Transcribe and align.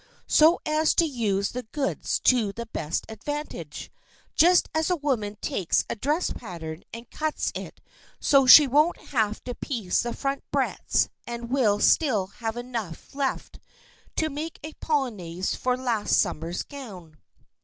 so 0.25 0.59
as 0.65 0.95
to 0.95 1.05
use 1.05 1.51
the 1.51 1.61
goods 1.61 2.17
to 2.19 2.51
the 2.53 2.65
best 2.65 3.05
advantage, 3.07 3.91
just 4.33 4.67
as 4.73 4.89
a 4.89 4.95
woman 4.95 5.37
takes 5.41 5.85
a 5.91 5.95
dress 5.95 6.33
pattern 6.33 6.81
and 6.91 7.11
cuts 7.11 7.51
it 7.53 7.79
so 8.19 8.47
she 8.47 8.65
won't 8.65 8.97
have 8.97 9.43
to 9.43 9.53
piece 9.53 10.01
the 10.01 10.11
front 10.11 10.41
breadths 10.49 11.07
and 11.27 11.51
will 11.51 11.79
still 11.79 12.25
have 12.41 12.57
enough 12.57 13.13
left 13.13 13.59
to 14.15 14.27
make 14.31 14.57
a 14.63 14.73
polonaise 14.79 15.53
for 15.53 15.77
last 15.77 16.17
summer's 16.17 16.63
gown. 16.63 17.19